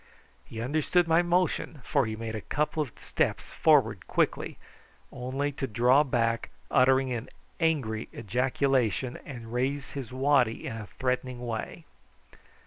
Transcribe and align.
He 0.45 0.59
understood 0.61 1.07
my 1.07 1.21
motion, 1.21 1.79
for 1.85 2.07
he 2.07 2.15
made 2.15 2.33
a 2.33 2.41
couple 2.41 2.81
of 2.81 2.91
steps 2.97 3.51
forward 3.51 4.07
quickly, 4.07 4.57
but 5.11 5.17
only 5.17 5.51
to 5.51 5.67
draw 5.67 6.03
back 6.03 6.49
uttering 6.71 7.13
an 7.13 7.29
angry 7.59 8.09
ejaculation, 8.11 9.19
and 9.27 9.53
raise 9.53 9.91
his 9.91 10.11
waddy 10.11 10.65
in 10.65 10.75
a 10.75 10.87
threatening 10.87 11.45
way. 11.45 11.85